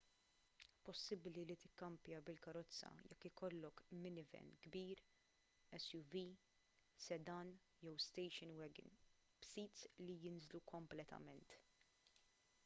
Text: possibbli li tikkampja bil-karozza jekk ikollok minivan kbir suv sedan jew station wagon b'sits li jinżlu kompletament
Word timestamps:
possibbli 0.85 1.41
li 1.49 1.57
tikkampja 1.63 2.21
bil-karozza 2.29 2.89
jekk 3.09 3.27
ikollok 3.29 3.83
minivan 4.05 4.49
kbir 4.63 5.03
suv 5.85 6.17
sedan 7.05 7.53
jew 7.89 7.95
station 8.09 8.57
wagon 8.63 8.93
b'sits 9.39 9.79
li 10.07 10.17
jinżlu 10.25 10.67
kompletament 10.75 11.59